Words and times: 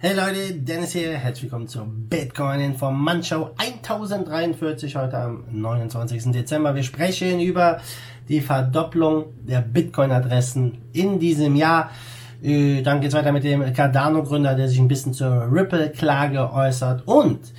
Hey 0.00 0.14
Leute, 0.14 0.54
Dennis 0.54 0.92
hier, 0.92 1.10
herzlich 1.10 1.42
willkommen 1.42 1.66
zur 1.66 1.84
Bitcoin 1.84 2.60
Informant 2.60 3.32
1043 3.32 4.94
heute 4.94 5.18
am 5.18 5.42
29. 5.50 6.30
Dezember. 6.30 6.76
Wir 6.76 6.84
sprechen 6.84 7.40
über 7.40 7.80
die 8.28 8.40
Verdopplung 8.40 9.24
der 9.40 9.60
Bitcoin-Adressen 9.60 10.78
in 10.92 11.18
diesem 11.18 11.56
Jahr. 11.56 11.90
Äh, 12.40 12.82
dann 12.82 13.00
geht's 13.00 13.14
weiter 13.14 13.32
mit 13.32 13.42
dem 13.42 13.72
Cardano-Gründer, 13.72 14.54
der 14.54 14.68
sich 14.68 14.78
ein 14.78 14.86
bisschen 14.86 15.14
zur 15.14 15.50
Ripple-Klage 15.50 16.52
äußert 16.52 17.02
und 17.08 17.52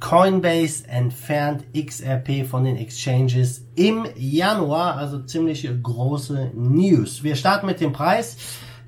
Coinbase 0.00 0.88
entfernt 0.88 1.62
XRP 1.72 2.44
von 2.44 2.64
den 2.64 2.76
Exchanges 2.76 3.64
im 3.76 4.04
Januar, 4.16 4.96
also 4.96 5.20
ziemlich 5.20 5.70
große 5.80 6.50
News. 6.56 7.22
Wir 7.22 7.36
starten 7.36 7.66
mit 7.66 7.80
dem 7.80 7.92
Preis. 7.92 8.36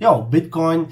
Ja, 0.01 0.15
Bitcoin 0.15 0.87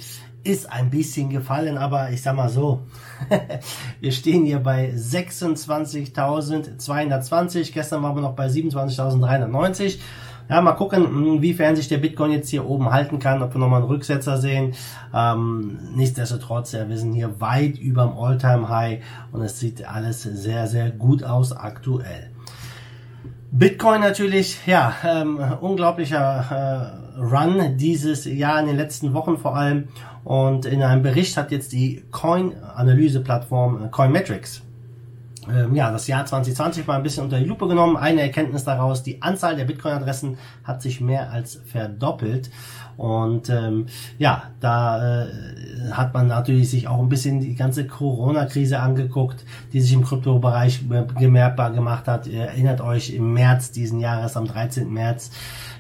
ist 0.45 0.71
ein 0.71 0.91
bisschen 0.91 1.31
gefallen, 1.31 1.79
aber 1.79 2.11
ich 2.11 2.23
sag 2.23 2.37
mal 2.37 2.49
so, 2.49 2.83
wir 4.01 4.13
stehen 4.13 4.45
hier 4.45 4.61
bei 4.61 4.91
26.220, 4.91 7.73
gestern 7.73 8.01
waren 8.03 8.15
wir 8.17 8.23
noch 8.23 8.37
bei 8.37 8.47
27.390. 8.47 9.99
Ja, 10.49 10.63
mal 10.63 10.73
gucken, 10.73 11.05
inwiefern 11.05 11.77
sich 11.77 11.89
der 11.89 11.99
Bitcoin 11.99 12.31
jetzt 12.31 12.49
hier 12.49 12.67
oben 12.67 12.91
halten 12.91 13.19
kann, 13.19 13.43
ob 13.43 13.55
wir 13.55 13.59
nochmal 13.59 13.83
einen 13.83 13.91
Rücksetzer 13.91 14.39
sehen. 14.39 14.73
Ähm, 15.13 15.79
nichtsdestotrotz, 15.95 16.73
ja, 16.73 16.89
wir 16.89 16.97
sind 16.97 17.13
hier 17.13 17.39
weit 17.39 17.79
über 17.79 18.05
dem 18.05 18.17
Alltime 18.17 18.71
high 18.71 19.05
und 19.31 19.43
es 19.43 19.61
sieht 19.61 19.87
alles 19.87 20.23
sehr, 20.23 20.67
sehr 20.67 20.91
gut 20.91 21.23
aus 21.23 21.53
aktuell. 21.53 22.31
Bitcoin 23.51 24.03
natürlich, 24.03 24.67
ja, 24.67 24.95
ähm, 25.05 25.39
unglaublicher 25.61 26.93
äh, 27.17 27.21
Run 27.21 27.77
dieses 27.79 28.27
Jahr 28.27 28.61
in 28.61 28.67
den 28.67 28.77
letzten 28.77 29.15
Wochen 29.15 29.39
vor 29.39 29.57
allem. 29.57 29.89
Und 30.23 30.67
in 30.67 30.83
einem 30.83 31.03
Bericht 31.03 31.37
hat 31.39 31.51
jetzt 31.51 31.73
die 31.73 32.05
Coin-Analyse-Plattform 32.11 33.87
äh, 33.87 33.89
Coinmetrics 33.89 34.63
ähm, 35.51 35.75
ja, 35.75 35.91
das 35.91 36.07
Jahr 36.07 36.25
2020 36.25 36.87
mal 36.87 36.97
ein 36.97 37.03
bisschen 37.03 37.25
unter 37.25 37.39
die 37.39 37.45
Lupe 37.45 37.69
genommen. 37.69 37.97
Eine 37.97 38.23
Erkenntnis 38.23 38.65
daraus, 38.65 39.03
die 39.03 39.23
Anzahl 39.23 39.57
der 39.57 39.65
Bitcoin-Adressen 39.65 40.39
hat 40.65 40.83
sich 40.83 41.01
mehr 41.01 41.31
als 41.31 41.61
verdoppelt. 41.67 42.51
Und 42.99 43.49
ähm, 43.49 43.87
ja, 44.19 44.51
da 44.59 45.23
äh, 45.23 45.29
hat 45.93 46.15
man 46.15 46.27
natürlich 46.27 46.69
sich 46.69 46.89
auch 46.89 46.99
ein 46.99 47.09
bisschen 47.09 47.41
die 47.41 47.55
ganze 47.55 47.87
Corona-Krise 47.87 48.81
angeguckt, 48.81 49.45
die 49.73 49.81
sich 49.81 49.93
im 49.93 50.05
Kryptobereich 50.05 50.89
bemerkbar 50.89 51.71
gemacht 51.71 52.09
hat. 52.09 52.27
Ihr 52.27 52.47
erinnert 52.47 52.81
euch 52.81 53.15
im 53.15 53.33
März 53.35 53.71
diesen 53.71 54.01
Jahres, 54.01 54.37
am 54.37 54.47
13. 54.47 54.93
März, 54.93 55.31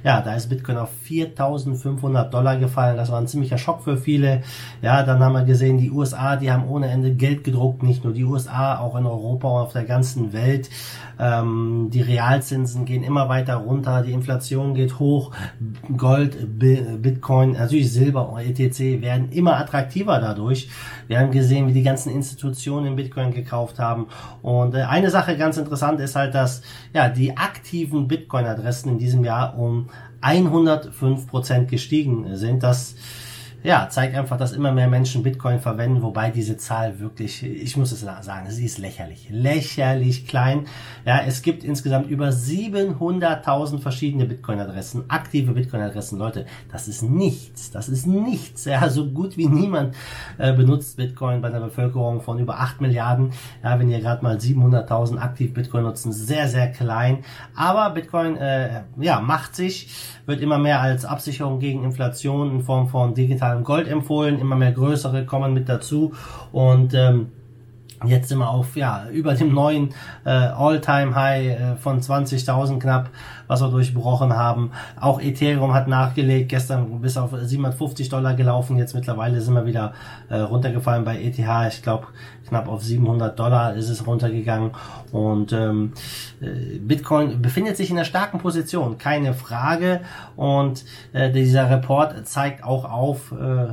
ja, 0.04 0.20
da 0.20 0.34
ist 0.34 0.48
Bitcoin 0.48 0.76
auf 0.78 0.90
4.500 1.06 2.24
Dollar 2.30 2.56
gefallen. 2.56 2.96
Das 2.96 3.10
war 3.10 3.20
ein 3.20 3.26
ziemlicher 3.26 3.58
Schock 3.58 3.82
für 3.82 3.96
viele. 3.96 4.42
Ja, 4.82 5.02
dann 5.02 5.20
haben 5.20 5.32
wir 5.32 5.44
gesehen, 5.44 5.78
die 5.78 5.90
USA, 5.90 6.36
die 6.36 6.50
haben 6.50 6.68
ohne 6.68 6.88
Ende 6.88 7.14
Geld 7.14 7.44
gedruckt. 7.44 7.82
Nicht 7.82 8.04
nur 8.04 8.12
die 8.12 8.24
USA, 8.24 8.78
auch 8.78 8.96
in 8.96 9.06
Europa 9.06 9.48
und 9.48 9.62
auf 9.62 9.72
der 9.72 9.84
ganzen 9.84 10.32
Welt. 10.32 10.70
Ähm, 11.18 11.88
die 11.92 12.00
Realzinsen 12.00 12.84
gehen 12.84 13.02
immer 13.02 13.28
weiter 13.28 13.56
runter. 13.56 14.02
Die 14.02 14.12
Inflation 14.12 14.74
geht 14.74 14.98
hoch. 14.98 15.32
Gold, 15.96 16.58
Bitcoin, 16.58 17.52
natürlich 17.52 17.92
Silber 17.92 18.28
und 18.28 18.40
ETC 18.40 19.02
werden 19.02 19.30
immer 19.32 19.56
attraktiver 19.56 20.20
dadurch. 20.20 20.68
Wir 21.08 21.18
haben 21.18 21.32
gesehen, 21.32 21.66
wie 21.66 21.72
die 21.72 21.82
ganzen 21.82 22.12
Institutionen 22.12 22.94
Bitcoin 22.96 23.32
gekauft 23.32 23.78
haben. 23.78 24.06
Und 24.42 24.74
äh, 24.74 24.82
eine 24.82 25.10
Sache 25.10 25.36
ganz 25.36 25.56
interessant 25.56 26.00
ist 26.00 26.14
halt, 26.14 26.34
dass 26.34 26.62
ja 26.92 27.08
die 27.08 27.36
aktiven 27.36 28.06
Bitcoin-Adressen 28.06 28.92
in 28.92 28.98
diesem 28.98 29.24
Jahr 29.24 29.58
um 29.58 29.87
105 30.20 31.26
Prozent 31.26 31.70
gestiegen 31.70 32.36
sind. 32.36 32.62
Das 32.62 32.94
ja, 33.64 33.88
zeigt 33.90 34.14
einfach, 34.14 34.36
dass 34.36 34.52
immer 34.52 34.70
mehr 34.70 34.86
Menschen 34.86 35.24
Bitcoin 35.24 35.58
verwenden, 35.58 36.02
wobei 36.02 36.30
diese 36.30 36.56
Zahl 36.56 37.00
wirklich, 37.00 37.42
ich 37.42 37.76
muss 37.76 37.90
es 37.90 38.00
sagen, 38.00 38.50
sie 38.50 38.64
ist 38.64 38.78
lächerlich, 38.78 39.28
lächerlich 39.30 40.28
klein. 40.28 40.66
Ja, 41.04 41.22
es 41.26 41.42
gibt 41.42 41.64
insgesamt 41.64 42.08
über 42.08 42.28
700.000 42.28 43.80
verschiedene 43.80 44.26
Bitcoin-Adressen, 44.26 45.06
aktive 45.08 45.52
Bitcoin-Adressen. 45.52 46.18
Leute, 46.18 46.46
das 46.70 46.86
ist 46.86 47.02
nichts, 47.02 47.72
das 47.72 47.88
ist 47.88 48.06
nichts. 48.06 48.64
Ja, 48.64 48.88
so 48.90 49.06
gut 49.10 49.36
wie 49.36 49.48
niemand 49.48 49.96
äh, 50.38 50.52
benutzt 50.52 50.96
Bitcoin 50.96 51.40
bei 51.40 51.48
einer 51.48 51.60
Bevölkerung 51.60 52.20
von 52.20 52.38
über 52.38 52.60
8 52.60 52.80
Milliarden. 52.80 53.32
Ja, 53.64 53.78
wenn 53.78 53.90
ihr 53.90 54.00
gerade 54.00 54.22
mal 54.22 54.36
700.000 54.36 55.18
aktiv 55.18 55.52
Bitcoin 55.52 55.82
nutzen, 55.82 56.12
sehr, 56.12 56.46
sehr 56.46 56.70
klein. 56.70 57.24
Aber 57.56 57.90
Bitcoin, 57.90 58.36
äh, 58.36 58.82
ja, 58.98 59.20
macht 59.20 59.56
sich, 59.56 59.90
wird 60.26 60.40
immer 60.40 60.58
mehr 60.58 60.80
als 60.80 61.04
Absicherung 61.04 61.58
gegen 61.58 61.82
Inflation 61.82 62.52
in 62.52 62.62
Form 62.62 62.88
von 62.88 63.14
Gold 63.56 63.88
empfohlen, 63.88 64.38
immer 64.38 64.56
mehr 64.56 64.72
größere 64.72 65.24
kommen 65.26 65.54
mit 65.54 65.68
dazu. 65.68 66.12
Und 66.52 66.94
ähm, 66.94 67.28
Jetzt 68.04 68.28
sind 68.28 68.38
wir 68.38 68.48
auf 68.48 68.76
ja 68.76 69.06
über 69.10 69.34
dem 69.34 69.52
neuen 69.52 69.90
äh, 70.24 70.30
All-Time-High 70.30 71.46
äh, 71.46 71.76
von 71.76 72.00
20.000 72.00 72.78
knapp, 72.78 73.10
was 73.48 73.60
wir 73.60 73.70
durchbrochen 73.70 74.34
haben. 74.34 74.70
Auch 75.00 75.20
Ethereum 75.20 75.74
hat 75.74 75.88
nachgelegt, 75.88 76.48
gestern 76.48 77.00
bis 77.00 77.16
auf 77.16 77.32
750 77.32 78.08
Dollar 78.08 78.34
gelaufen. 78.34 78.78
Jetzt 78.78 78.94
mittlerweile 78.94 79.40
sind 79.40 79.54
wir 79.54 79.66
wieder 79.66 79.94
äh, 80.28 80.36
runtergefallen 80.36 81.04
bei 81.04 81.20
ETH. 81.20 81.38
Ich 81.38 81.82
glaube 81.82 82.06
knapp 82.48 82.68
auf 82.68 82.82
700 82.82 83.38
Dollar 83.38 83.74
ist 83.74 83.88
es 83.88 84.06
runtergegangen. 84.06 84.70
Und 85.12 85.52
ähm, 85.52 85.92
äh, 86.40 86.78
Bitcoin 86.78 87.40
befindet 87.42 87.76
sich 87.76 87.90
in 87.90 87.96
einer 87.96 88.04
starken 88.04 88.38
Position, 88.38 88.98
keine 88.98 89.34
Frage. 89.34 90.00
Und 90.36 90.84
äh, 91.12 91.30
dieser 91.30 91.70
Report 91.70 92.26
zeigt 92.26 92.64
auch 92.64 92.84
auf, 92.90 93.32
äh, 93.32 93.66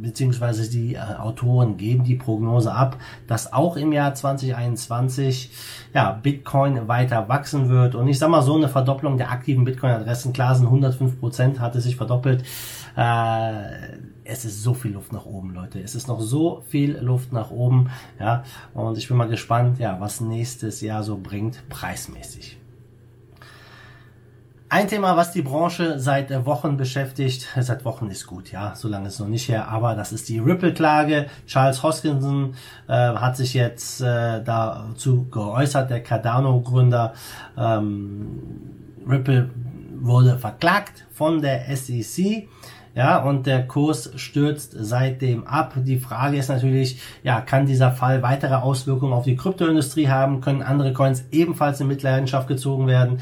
beziehungsweise 0.00 0.70
die 0.70 0.94
äh, 0.94 0.98
Autoren 1.18 1.76
geben 1.76 2.04
die 2.04 2.16
Prognose 2.16 2.72
ab, 2.72 2.96
dass 3.26 3.52
auch 3.52 3.71
im 3.76 3.92
Jahr 3.92 4.14
2021 4.14 5.50
ja, 5.94 6.12
Bitcoin 6.12 6.88
weiter 6.88 7.28
wachsen 7.28 7.68
wird. 7.68 7.94
Und 7.94 8.08
ich 8.08 8.18
sag 8.18 8.30
mal 8.30 8.42
so, 8.42 8.56
eine 8.56 8.68
Verdopplung 8.68 9.18
der 9.18 9.30
aktiven 9.30 9.64
Bitcoin-Adressen, 9.64 10.32
klar 10.32 10.54
sind 10.54 10.66
105 10.66 11.20
Prozent, 11.20 11.60
hat 11.60 11.74
es 11.74 11.84
sich 11.84 11.96
verdoppelt. 11.96 12.44
Äh, 12.96 13.98
es 14.24 14.44
ist 14.44 14.62
so 14.62 14.74
viel 14.74 14.92
Luft 14.92 15.12
nach 15.12 15.26
oben, 15.26 15.54
Leute. 15.54 15.80
Es 15.80 15.94
ist 15.94 16.08
noch 16.08 16.20
so 16.20 16.62
viel 16.68 16.96
Luft 16.98 17.32
nach 17.32 17.50
oben, 17.50 17.90
ja. 18.20 18.44
Und 18.74 18.96
ich 18.98 19.08
bin 19.08 19.16
mal 19.16 19.28
gespannt, 19.28 19.78
ja, 19.78 19.98
was 20.00 20.20
nächstes 20.20 20.80
Jahr 20.80 21.02
so 21.02 21.18
bringt, 21.18 21.68
preismäßig. 21.68 22.61
Ein 24.74 24.88
Thema, 24.88 25.18
was 25.18 25.32
die 25.32 25.42
Branche 25.42 26.00
seit 26.00 26.30
Wochen 26.46 26.78
beschäftigt, 26.78 27.46
seit 27.60 27.84
Wochen 27.84 28.08
ist 28.08 28.26
gut, 28.26 28.52
ja, 28.52 28.74
so 28.74 28.88
lange 28.88 29.08
ist 29.08 29.14
es 29.14 29.20
noch 29.20 29.28
nicht 29.28 29.46
her, 29.46 29.68
aber 29.68 29.94
das 29.94 30.12
ist 30.12 30.30
die 30.30 30.38
Ripple-Klage. 30.38 31.26
Charles 31.46 31.82
Hoskinson 31.82 32.54
äh, 32.88 32.92
hat 32.94 33.36
sich 33.36 33.52
jetzt 33.52 34.00
äh, 34.00 34.42
dazu 34.42 35.28
geäußert, 35.30 35.90
der 35.90 36.02
Cardano-Gründer. 36.02 37.12
Ähm, 37.58 38.40
Ripple 39.06 39.50
wurde 40.00 40.38
verklagt 40.38 41.04
von 41.12 41.42
der 41.42 41.64
SEC 41.76 42.48
ja, 42.94 43.18
und 43.18 43.46
der 43.46 43.66
Kurs 43.66 44.10
stürzt 44.16 44.74
seitdem 44.74 45.46
ab. 45.46 45.74
Die 45.76 45.98
Frage 45.98 46.38
ist 46.38 46.48
natürlich, 46.48 46.98
ja, 47.22 47.42
kann 47.42 47.66
dieser 47.66 47.90
Fall 47.90 48.22
weitere 48.22 48.54
Auswirkungen 48.54 49.12
auf 49.12 49.24
die 49.24 49.36
Kryptoindustrie 49.36 50.08
haben? 50.08 50.40
Können 50.40 50.62
andere 50.62 50.94
Coins 50.94 51.24
ebenfalls 51.30 51.78
in 51.82 51.88
Mitleidenschaft 51.88 52.48
gezogen 52.48 52.86
werden? 52.86 53.20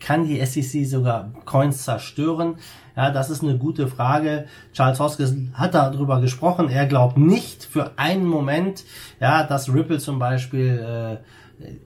Kann 0.00 0.24
die 0.24 0.44
SEC 0.44 0.86
sogar 0.86 1.32
Coins 1.44 1.84
zerstören? 1.84 2.56
Ja, 2.96 3.10
das 3.10 3.30
ist 3.30 3.42
eine 3.42 3.58
gute 3.58 3.86
Frage. 3.86 4.46
Charles 4.72 4.98
Hoskins 4.98 5.34
hat 5.54 5.74
darüber 5.74 6.20
gesprochen. 6.20 6.68
Er 6.68 6.86
glaubt 6.86 7.16
nicht 7.16 7.64
für 7.64 7.92
einen 7.96 8.26
Moment, 8.26 8.84
ja, 9.20 9.44
dass 9.44 9.72
Ripple 9.72 9.98
zum 9.98 10.18
Beispiel 10.18 10.78
äh, 10.78 11.16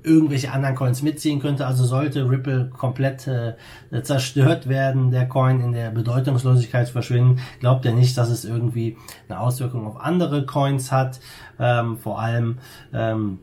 irgendwelche 0.02 0.52
anderen 0.52 0.74
Coins 0.74 1.02
mitziehen 1.02 1.40
könnte. 1.40 1.66
Also 1.66 1.84
sollte 1.84 2.28
Ripple 2.28 2.70
komplett 2.70 3.26
äh, 3.26 3.54
zerstört 4.02 4.68
werden, 4.68 5.10
der 5.10 5.28
Coin 5.28 5.60
in 5.60 5.72
der 5.72 5.90
Bedeutungslosigkeit 5.90 6.88
verschwinden, 6.88 7.40
glaubt 7.60 7.84
er 7.86 7.92
nicht, 7.92 8.16
dass 8.18 8.30
es 8.30 8.44
irgendwie 8.44 8.96
eine 9.28 9.40
Auswirkung 9.40 9.86
auf 9.86 10.00
andere 10.00 10.46
Coins 10.46 10.92
hat. 10.92 11.20
Ähm, 11.58 11.98
vor 11.98 12.20
allem 12.20 12.58
ähm, 12.92 13.38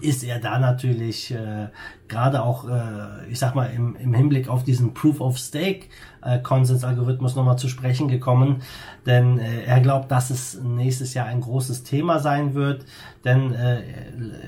ist 0.00 0.24
er 0.24 0.38
da 0.38 0.58
natürlich 0.58 1.32
äh, 1.32 1.68
gerade 2.08 2.42
auch, 2.42 2.68
äh, 2.68 3.30
ich 3.30 3.38
sag 3.38 3.54
mal, 3.54 3.66
im, 3.66 3.96
im 3.96 4.14
Hinblick 4.14 4.48
auf 4.48 4.64
diesen 4.64 4.94
Proof 4.94 5.20
of 5.20 5.38
Stake 5.38 5.86
äh, 6.22 6.38
Konsensalgorithmus 6.38 7.36
nochmal 7.36 7.58
zu 7.58 7.68
sprechen 7.68 8.08
gekommen, 8.08 8.62
denn 9.06 9.38
äh, 9.38 9.64
er 9.64 9.80
glaubt, 9.80 10.10
dass 10.10 10.30
es 10.30 10.60
nächstes 10.62 11.14
Jahr 11.14 11.26
ein 11.26 11.40
großes 11.40 11.84
Thema 11.84 12.18
sein 12.18 12.54
wird, 12.54 12.84
denn 13.24 13.52
äh, 13.52 13.82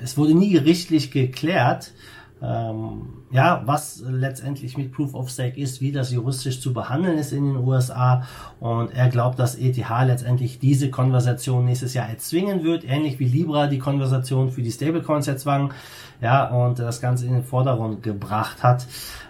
es 0.03 0.17
wurde 0.17 0.35
nie 0.35 0.51
gerichtlich 0.51 1.11
geklärt, 1.11 1.91
ähm, 2.41 3.23
ja, 3.31 3.63
was 3.65 4.03
letztendlich 4.05 4.77
mit 4.77 4.91
Proof 4.91 5.13
of 5.13 5.29
Stake 5.29 5.59
ist, 5.59 5.81
wie 5.81 5.91
das 5.91 6.11
juristisch 6.11 6.61
zu 6.61 6.73
behandeln 6.73 7.17
ist 7.17 7.31
in 7.31 7.53
den 7.53 7.57
USA. 7.57 8.23
Und 8.59 8.93
er 8.93 9.09
glaubt, 9.09 9.39
dass 9.39 9.55
ETH 9.55 9.77
letztendlich 10.05 10.59
diese 10.59 10.89
Konversation 10.89 11.65
nächstes 11.65 11.93
Jahr 11.93 12.09
erzwingen 12.09 12.63
wird, 12.63 12.83
ähnlich 12.87 13.19
wie 13.19 13.25
Libra 13.25 13.67
die 13.67 13.79
Konversation 13.79 14.51
für 14.51 14.61
die 14.61 14.71
Stablecoins 14.71 15.27
erzwang, 15.27 15.73
ja, 16.21 16.45
und 16.49 16.79
das 16.79 17.01
Ganze 17.01 17.25
in 17.25 17.33
den 17.33 17.43
Vordergrund 17.43 18.03
gebracht 18.03 18.63
hat. 18.63 18.87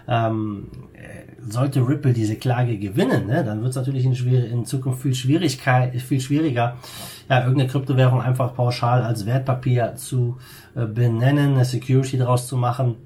Ähm, 0.08 0.68
sollte 1.48 1.86
Ripple 1.86 2.12
diese 2.12 2.36
Klage 2.36 2.78
gewinnen, 2.78 3.26
ne, 3.26 3.44
dann 3.44 3.60
wird 3.60 3.70
es 3.70 3.76
natürlich 3.76 4.04
in, 4.04 4.12
in, 4.12 4.64
Zukunft 4.64 5.02
viel, 5.02 5.14
Schwierigkeit, 5.14 6.00
viel 6.00 6.20
schwieriger, 6.20 6.76
ja, 7.28 7.40
irgendeine 7.40 7.68
Kryptowährung 7.68 8.20
einfach 8.20 8.54
pauschal 8.54 9.02
als 9.02 9.26
Wertpapier 9.26 9.94
zu 9.96 10.38
äh, 10.74 10.86
benennen, 10.86 11.54
eine 11.54 11.64
Security 11.64 12.18
daraus 12.18 12.46
zu 12.46 12.56
machen. 12.56 12.96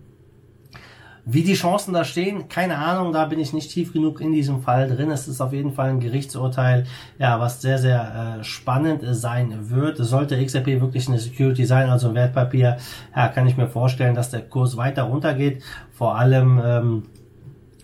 Wie 1.27 1.43
die 1.43 1.55
Chancen 1.55 1.93
da 1.93 2.03
stehen, 2.03 2.49
keine 2.49 2.79
Ahnung, 2.79 3.13
da 3.13 3.27
bin 3.27 3.39
ich 3.39 3.53
nicht 3.53 3.71
tief 3.71 3.93
genug 3.93 4.21
in 4.21 4.33
diesem 4.33 4.63
Fall 4.63 4.89
drin. 4.89 5.11
Es 5.11 5.29
ist 5.29 5.41
auf 5.41 5.53
jeden 5.53 5.73
Fall 5.73 5.91
ein 5.91 6.01
Gerichtsurteil, 6.01 6.87
ja, 7.19 7.39
was 7.39 7.61
sehr, 7.61 7.79
sehr 7.79 8.39
äh, 8.41 8.45
spannend 8.45 9.03
sein 9.11 9.71
wird. 9.71 9.99
Sollte 9.99 10.43
XRP 10.43 10.81
wirklich 10.81 11.09
eine 11.09 11.19
Security 11.19 11.67
sein, 11.67 11.91
also 11.91 12.09
ein 12.09 12.15
Wertpapier, 12.15 12.79
ja, 13.15 13.29
kann 13.29 13.47
ich 13.47 13.57
mir 13.57 13.69
vorstellen, 13.69 14.15
dass 14.15 14.31
der 14.31 14.41
Kurs 14.41 14.77
weiter 14.77 15.05
runtergeht. 15.05 15.63
Vor 15.93 16.17
allem 16.17 16.61
ähm, 16.65 17.03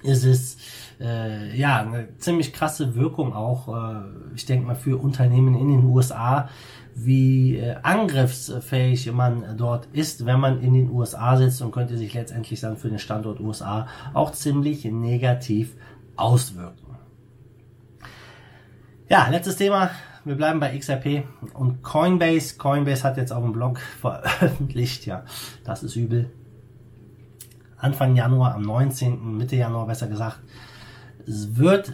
ist 0.02 0.24
es 0.24 0.56
äh, 1.00 1.56
ja 1.56 1.80
eine 1.80 2.16
ziemlich 2.18 2.52
krasse 2.52 2.94
Wirkung 2.94 3.34
auch, 3.34 3.68
äh, 3.68 4.02
ich 4.34 4.46
denke 4.46 4.66
mal, 4.66 4.76
für 4.76 4.98
Unternehmen 4.98 5.54
in 5.54 5.68
den 5.68 5.84
USA 5.84 6.48
wie 6.94 7.58
äh, 7.58 7.76
angriffsfähig 7.82 9.12
man 9.12 9.58
dort 9.58 9.86
ist, 9.92 10.24
wenn 10.24 10.40
man 10.40 10.62
in 10.62 10.72
den 10.72 10.90
USA 10.90 11.36
sitzt 11.36 11.60
und 11.60 11.70
könnte 11.70 11.98
sich 11.98 12.14
letztendlich 12.14 12.60
dann 12.60 12.78
für 12.78 12.88
den 12.88 12.98
Standort 12.98 13.38
USA 13.38 13.86
auch 14.14 14.32
ziemlich 14.32 14.84
negativ 14.86 15.76
auswirken. 16.16 16.96
Ja, 19.08 19.28
letztes 19.28 19.56
Thema. 19.56 19.90
Wir 20.24 20.36
bleiben 20.36 20.58
bei 20.58 20.76
XRP 20.76 21.24
und 21.52 21.82
Coinbase. 21.82 22.56
Coinbase 22.56 23.04
hat 23.04 23.18
jetzt 23.18 23.32
auf 23.32 23.44
dem 23.44 23.52
Blog 23.52 23.78
veröffentlicht, 24.00 25.04
ja, 25.04 25.24
das 25.64 25.82
ist 25.82 25.96
übel. 25.96 26.30
Anfang 27.76 28.16
Januar, 28.16 28.54
am 28.54 28.62
19., 28.62 29.36
Mitte 29.36 29.54
Januar 29.54 29.86
besser 29.86 30.08
gesagt, 30.08 30.40
wird 31.26 31.92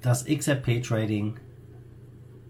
das 0.00 0.24
XRP 0.24 0.82
Trading 0.82 1.36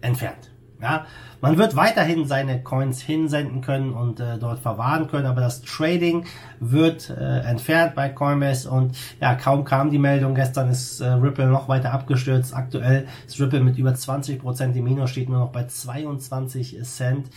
entfernt. 0.01 0.51
Ja, 0.79 1.07
man 1.41 1.57
wird 1.57 1.75
weiterhin 1.75 2.25
seine 2.25 2.61
Coins 2.61 3.01
hinsenden 3.01 3.61
können 3.61 3.93
und 3.93 4.19
äh, 4.19 4.37
dort 4.37 4.59
verwahren 4.59 5.07
können, 5.07 5.25
aber 5.25 5.41
das 5.41 5.63
Trading 5.63 6.25
wird 6.59 7.09
äh, 7.09 7.39
entfernt 7.39 7.95
bei 7.95 8.09
Coinbase 8.09 8.69
und 8.69 8.95
ja, 9.19 9.33
kaum 9.33 9.63
kam 9.63 9.89
die 9.89 9.97
Meldung. 9.97 10.35
Gestern 10.35 10.69
ist 10.69 10.99
äh, 10.99 11.07
Ripple 11.07 11.47
noch 11.47 11.67
weiter 11.67 11.93
abgestürzt. 11.93 12.55
Aktuell 12.55 13.07
ist 13.25 13.39
Ripple 13.39 13.61
mit 13.61 13.79
über 13.79 13.95
20 13.95 14.39
Prozent 14.39 14.75
im 14.75 14.83
Minus, 14.83 15.09
steht 15.09 15.29
nur 15.29 15.39
noch 15.39 15.51
bei 15.51 15.65
22 15.65 16.83
Cent 16.83 17.27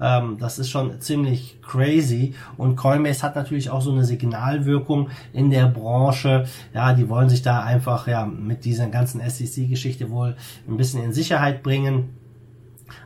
ähm, 0.00 0.36
das 0.38 0.58
ist 0.58 0.70
schon 0.70 1.00
ziemlich 1.00 1.60
crazy. 1.62 2.34
Und 2.56 2.76
Coinbase 2.76 3.22
hat 3.22 3.36
natürlich 3.36 3.70
auch 3.70 3.80
so 3.80 3.92
eine 3.92 4.04
Signalwirkung 4.04 5.10
in 5.32 5.50
der 5.50 5.66
Branche. 5.66 6.46
Ja, 6.74 6.92
die 6.92 7.08
wollen 7.08 7.28
sich 7.28 7.42
da 7.42 7.62
einfach 7.62 8.06
ja 8.06 8.26
mit 8.26 8.64
dieser 8.64 8.88
ganzen 8.88 9.20
SEC-Geschichte 9.20 10.10
wohl 10.10 10.36
ein 10.68 10.76
bisschen 10.76 11.02
in 11.04 11.12
Sicherheit 11.12 11.62
bringen. 11.62 12.21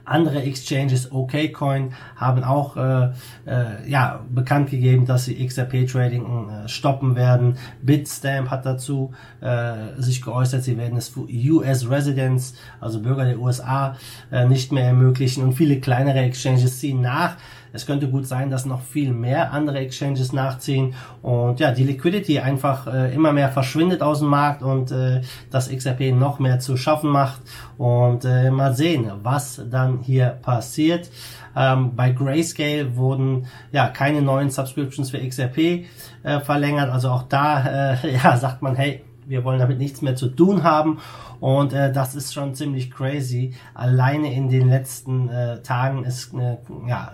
Andere 0.06 0.42
Exchanges, 0.42 1.10
OKCoin, 1.10 1.92
haben 2.14 2.44
auch 2.44 2.76
äh, 2.76 3.10
äh, 3.44 3.88
ja, 3.88 4.24
bekannt 4.30 4.70
gegeben, 4.70 5.04
dass 5.04 5.24
sie 5.24 5.44
XRP-Trading 5.44 6.48
äh, 6.48 6.68
stoppen 6.68 7.16
werden. 7.16 7.58
Bitstamp 7.82 8.50
hat 8.50 8.64
dazu 8.64 9.12
äh, 9.40 10.00
sich 10.00 10.22
geäußert, 10.22 10.62
sie 10.62 10.78
werden 10.78 10.96
es 10.96 11.08
für 11.08 11.26
US 11.28 11.90
Residents, 11.90 12.54
also 12.80 13.02
Bürger 13.02 13.24
der 13.24 13.40
USA, 13.40 13.96
äh, 14.30 14.46
nicht 14.46 14.72
mehr 14.72 14.84
ermöglichen. 14.84 15.42
Und 15.42 15.54
viele 15.54 15.80
kleinere 15.80 16.20
Exchanges 16.20 16.78
ziehen 16.78 17.00
nach. 17.00 17.36
Es 17.76 17.86
könnte 17.86 18.08
gut 18.08 18.26
sein, 18.26 18.50
dass 18.50 18.66
noch 18.66 18.80
viel 18.80 19.12
mehr 19.12 19.52
andere 19.52 19.78
Exchanges 19.78 20.32
nachziehen 20.32 20.94
und 21.22 21.60
ja, 21.60 21.70
die 21.70 21.84
Liquidity 21.84 22.40
einfach 22.40 22.86
äh, 22.86 23.14
immer 23.14 23.32
mehr 23.32 23.50
verschwindet 23.50 24.02
aus 24.02 24.18
dem 24.20 24.28
Markt 24.28 24.62
und 24.62 24.90
äh, 24.90 25.20
das 25.50 25.70
XRP 25.70 26.12
noch 26.12 26.38
mehr 26.38 26.58
zu 26.58 26.76
schaffen 26.76 27.10
macht 27.10 27.42
und 27.78 28.24
äh, 28.24 28.50
mal 28.50 28.74
sehen, 28.74 29.10
was 29.22 29.62
dann 29.70 30.00
hier 30.00 30.30
passiert. 30.42 31.10
Ähm, 31.54 31.94
bei 31.94 32.10
Grayscale 32.10 32.96
wurden 32.96 33.46
ja 33.72 33.88
keine 33.88 34.22
neuen 34.22 34.50
Subscriptions 34.50 35.10
für 35.10 35.18
XRP 35.18 35.86
äh, 36.22 36.40
verlängert, 36.40 36.90
also 36.90 37.10
auch 37.10 37.22
da 37.22 37.92
äh, 37.94 38.14
ja, 38.22 38.36
sagt 38.36 38.62
man, 38.62 38.74
hey, 38.74 39.02
wir 39.26 39.44
wollen 39.44 39.58
damit 39.58 39.78
nichts 39.78 40.02
mehr 40.02 40.16
zu 40.16 40.28
tun 40.28 40.62
haben. 40.62 40.98
Und 41.40 41.72
äh, 41.72 41.92
das 41.92 42.14
ist 42.14 42.32
schon 42.32 42.54
ziemlich 42.54 42.90
crazy. 42.90 43.54
Alleine 43.74 44.32
in 44.32 44.48
den 44.48 44.68
letzten 44.68 45.28
äh, 45.28 45.60
Tagen 45.62 46.04
ist 46.04 46.32
äh, 46.34 46.56
ja, 46.88 47.12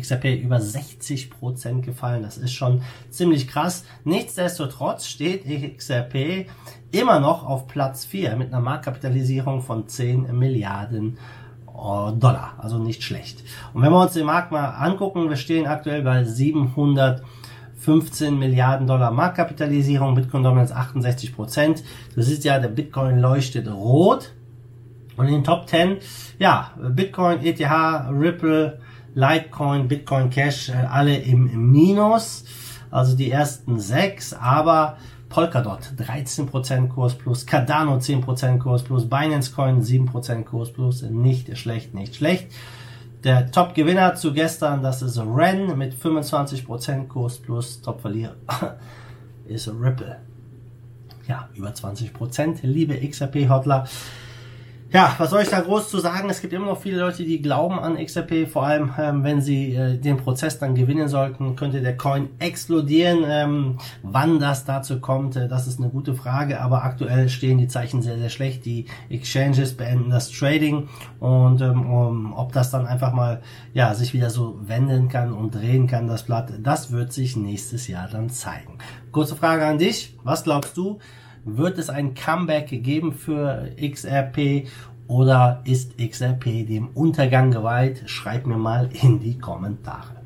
XRP 0.00 0.42
über 0.42 0.60
60 0.60 1.30
Prozent 1.30 1.84
gefallen. 1.84 2.22
Das 2.22 2.38
ist 2.38 2.52
schon 2.52 2.82
ziemlich 3.10 3.48
krass. 3.48 3.84
Nichtsdestotrotz 4.04 5.06
steht 5.06 5.44
XRP 5.76 6.46
immer 6.90 7.20
noch 7.20 7.46
auf 7.46 7.66
Platz 7.66 8.04
4 8.04 8.36
mit 8.36 8.48
einer 8.48 8.60
Marktkapitalisierung 8.60 9.62
von 9.62 9.88
10 9.88 10.38
Milliarden 10.38 11.16
Dollar. 11.74 12.54
Also 12.58 12.78
nicht 12.78 13.02
schlecht. 13.02 13.42
Und 13.72 13.82
wenn 13.82 13.90
wir 13.90 14.00
uns 14.00 14.12
den 14.12 14.26
Markt 14.26 14.52
mal 14.52 14.68
angucken, 14.70 15.28
wir 15.28 15.34
stehen 15.36 15.66
aktuell 15.66 16.02
bei 16.02 16.22
715 16.24 18.38
Milliarden 18.38 18.86
Dollar 18.86 19.10
Marktkapitalisierung, 19.10 20.14
Bitcoin 20.14 20.44
Dominance 20.44 20.72
68 20.74 21.34
Prozent. 21.34 21.82
Du 22.14 22.22
siehst 22.22 22.44
ja, 22.44 22.60
der 22.60 22.68
Bitcoin 22.68 23.18
leuchtet 23.18 23.68
rot. 23.68 24.32
Und 25.16 25.26
in 25.26 25.34
den 25.34 25.44
Top 25.44 25.68
10, 25.68 25.98
ja, 26.38 26.70
Bitcoin, 26.76 27.44
ETH, 27.44 27.60
Ripple, 28.10 28.80
Litecoin, 29.14 29.88
Bitcoin 29.88 30.30
Cash, 30.30 30.68
äh, 30.68 30.72
alle 30.72 31.16
im 31.16 31.70
Minus. 31.70 32.44
Also 32.90 33.16
die 33.16 33.30
ersten 33.30 33.80
sechs, 33.80 34.32
aber 34.32 34.96
Polkadot 35.28 35.80
13% 35.98 36.88
Kurs 36.88 37.16
plus, 37.16 37.44
Cardano 37.44 37.96
10% 37.96 38.58
Kurs 38.58 38.84
plus, 38.84 39.08
Binance 39.08 39.52
Coin 39.52 39.82
7% 39.82 40.44
Kurs 40.44 40.72
plus, 40.72 41.02
nicht 41.02 41.58
schlecht, 41.58 41.92
nicht 41.92 42.14
schlecht. 42.14 42.52
Der 43.24 43.50
Top-Gewinner 43.50 44.14
zu 44.14 44.32
gestern, 44.32 44.82
das 44.82 45.02
ist 45.02 45.18
Ren 45.18 45.76
mit 45.76 45.94
25% 45.94 47.08
Kurs 47.08 47.38
plus, 47.38 47.80
Top-Verlierer 47.82 48.36
ist 49.46 49.66
Ripple. 49.68 50.18
Ja, 51.26 51.48
über 51.54 51.70
20%, 51.70 52.58
liebe 52.62 52.94
XRP-Hodler. 52.94 53.88
Ja, 54.92 55.12
was 55.18 55.30
soll 55.30 55.42
ich 55.42 55.48
da 55.48 55.60
groß 55.60 55.88
zu 55.88 55.98
sagen? 55.98 56.30
Es 56.30 56.40
gibt 56.40 56.52
immer 56.52 56.66
noch 56.66 56.80
viele 56.80 57.00
Leute, 57.00 57.24
die 57.24 57.42
glauben 57.42 57.80
an 57.80 57.96
XRP, 57.96 58.46
vor 58.48 58.64
allem 58.64 58.92
ähm, 58.96 59.24
wenn 59.24 59.40
sie 59.40 59.74
äh, 59.74 59.98
den 59.98 60.18
Prozess 60.18 60.60
dann 60.60 60.76
gewinnen 60.76 61.08
sollten, 61.08 61.56
könnte 61.56 61.80
der 61.80 61.96
Coin 61.96 62.28
explodieren. 62.38 63.24
Ähm, 63.26 63.78
wann 64.02 64.38
das 64.38 64.64
dazu 64.64 65.00
kommt, 65.00 65.34
äh, 65.34 65.48
das 65.48 65.66
ist 65.66 65.80
eine 65.80 65.88
gute 65.88 66.14
Frage, 66.14 66.60
aber 66.60 66.84
aktuell 66.84 67.28
stehen 67.28 67.58
die 67.58 67.66
Zeichen 67.66 68.02
sehr, 68.02 68.18
sehr 68.18 68.28
schlecht. 68.28 68.64
Die 68.66 68.86
Exchanges 69.08 69.76
beenden 69.76 70.10
das 70.10 70.30
Trading 70.30 70.88
und 71.18 71.60
ähm, 71.60 71.90
um, 71.90 72.32
ob 72.32 72.52
das 72.52 72.70
dann 72.70 72.86
einfach 72.86 73.12
mal 73.12 73.42
ja 73.72 73.94
sich 73.94 74.14
wieder 74.14 74.30
so 74.30 74.60
wenden 74.62 75.08
kann 75.08 75.32
und 75.32 75.56
drehen 75.56 75.88
kann, 75.88 76.06
das 76.06 76.22
Blatt, 76.22 76.52
das 76.62 76.92
wird 76.92 77.12
sich 77.12 77.36
nächstes 77.36 77.88
Jahr 77.88 78.08
dann 78.08 78.30
zeigen. 78.30 78.78
Kurze 79.10 79.34
Frage 79.34 79.66
an 79.66 79.78
dich, 79.78 80.16
was 80.22 80.44
glaubst 80.44 80.76
du? 80.76 81.00
Wird 81.44 81.78
es 81.78 81.90
ein 81.90 82.14
Comeback 82.14 82.68
geben 82.68 83.12
für 83.12 83.70
XRP 83.80 84.66
oder 85.06 85.62
ist 85.64 85.98
XRP 85.98 86.66
dem 86.66 86.88
Untergang 86.94 87.50
geweiht? 87.50 88.02
Schreib 88.06 88.46
mir 88.46 88.56
mal 88.56 88.88
in 89.02 89.20
die 89.20 89.38
Kommentare. 89.38 90.22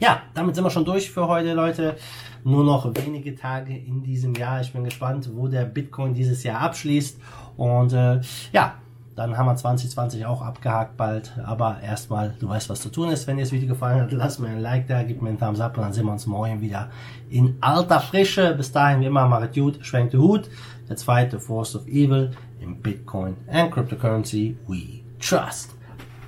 Ja, 0.00 0.22
damit 0.34 0.54
sind 0.54 0.64
wir 0.64 0.70
schon 0.70 0.84
durch 0.84 1.10
für 1.10 1.28
heute, 1.28 1.52
Leute. 1.52 1.96
Nur 2.42 2.64
noch 2.64 2.92
wenige 2.94 3.34
Tage 3.36 3.76
in 3.76 4.02
diesem 4.02 4.34
Jahr. 4.34 4.60
Ich 4.62 4.72
bin 4.72 4.82
gespannt, 4.82 5.30
wo 5.34 5.46
der 5.46 5.64
Bitcoin 5.64 6.14
dieses 6.14 6.42
Jahr 6.42 6.60
abschließt. 6.62 7.20
Und 7.56 7.92
äh, 7.92 8.20
ja, 8.52 8.74
dann 9.16 9.36
haben 9.36 9.46
wir 9.46 9.56
2020 9.56 10.24
auch 10.24 10.40
abgehakt 10.40 10.96
bald. 10.96 11.32
Aber 11.44 11.78
erstmal, 11.82 12.34
du 12.38 12.48
weißt, 12.48 12.70
was 12.70 12.80
zu 12.80 12.90
tun 12.90 13.10
ist. 13.10 13.26
Wenn 13.26 13.36
dir 13.36 13.42
das 13.42 13.52
Video 13.52 13.68
gefallen 13.68 14.00
hat, 14.00 14.12
lass 14.12 14.38
mir 14.38 14.48
ein 14.48 14.60
Like 14.60 14.86
da, 14.86 15.02
gib 15.02 15.20
mir 15.20 15.30
einen 15.30 15.38
Thumbs 15.38 15.60
up 15.60 15.76
und 15.76 15.82
dann 15.82 15.92
sehen 15.92 16.06
wir 16.06 16.12
uns 16.12 16.26
morgen 16.26 16.60
wieder 16.60 16.90
in 17.28 17.56
alter 17.60 18.00
Frische. 18.00 18.54
Bis 18.54 18.72
dahin, 18.72 19.00
wie 19.00 19.06
immer, 19.06 19.26
machet 19.26 19.54
gut, 19.54 19.78
schwenkt 19.82 20.12
den 20.12 20.20
Hut. 20.20 20.48
Der 20.88 20.96
zweite 20.96 21.38
Force 21.38 21.76
of 21.76 21.86
Evil 21.86 22.30
in 22.60 22.80
Bitcoin 22.80 23.36
and 23.48 23.72
Cryptocurrency 23.72 24.56
we 24.66 25.02
trust. 25.18 25.74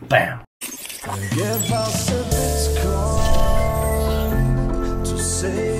Bam! 0.08 0.40
Give 0.60 1.72
us 1.72 2.10
a 2.10 2.22
Bitcoin 2.30 3.42
to 5.04 5.18
save 5.18 5.71